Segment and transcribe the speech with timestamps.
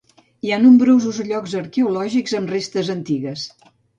[0.45, 3.47] Hi ha nombrosos llocs arqueològics amb restes antigues.